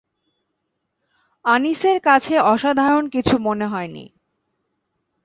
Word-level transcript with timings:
আনিসের 1.45 1.97
কাছে 1.99 2.33
অসাধারণ 2.45 3.03
কিছু 3.09 3.35
মনে 3.39 3.65
হয় 3.65 3.87
নি। 3.87 4.05